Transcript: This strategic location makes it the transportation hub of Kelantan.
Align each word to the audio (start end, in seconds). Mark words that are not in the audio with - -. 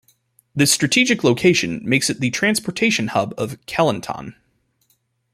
This 0.55 0.71
strategic 0.71 1.23
location 1.23 1.79
makes 1.87 2.09
it 2.09 2.19
the 2.19 2.31
transportation 2.31 3.09
hub 3.09 3.35
of 3.37 3.63
Kelantan. 3.67 4.33